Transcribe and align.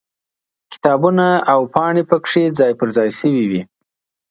کتابونه 0.71 1.25
او 1.51 1.59
پاڼې 1.73 2.03
پکې 2.09 2.43
ځای 2.59 2.71
پر 2.79 2.87
ځای 2.95 3.09
شوي 3.19 3.45
وي. 3.49 3.61